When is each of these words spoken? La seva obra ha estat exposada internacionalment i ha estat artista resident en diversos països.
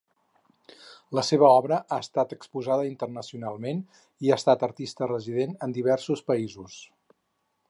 La 1.17 1.23
seva 1.27 1.49
obra 1.57 1.77
ha 1.91 1.99
estat 2.05 2.33
exposada 2.39 2.87
internacionalment 2.93 3.85
i 4.29 4.33
ha 4.35 4.41
estat 4.43 4.67
artista 4.73 5.13
resident 5.15 5.57
en 5.69 5.81
diversos 5.81 6.29
països. 6.35 6.85